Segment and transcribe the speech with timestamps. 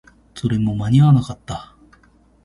[0.33, 1.75] それも間に合わなかった